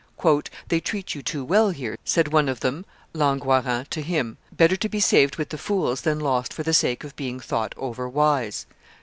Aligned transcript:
"They 0.69 0.79
treat 0.79 1.13
you 1.13 1.21
too 1.21 1.45
well 1.45 1.69
here," 1.69 1.95
said 2.03 2.29
one 2.29 2.49
of 2.49 2.61
them, 2.61 2.87
Langoiran, 3.13 3.85
to 3.91 4.01
him; 4.01 4.39
"better 4.51 4.75
to 4.75 4.89
be 4.89 4.99
saved 4.99 5.35
with 5.35 5.49
the 5.49 5.59
fools 5.59 6.01
than 6.01 6.17
lost 6.19 6.53
for 6.55 6.63
the 6.63 6.73
sake 6.73 7.03
of 7.03 7.15
being 7.15 7.39
thought 7.39 7.75
over 7.77 8.09
wise." 8.09 8.65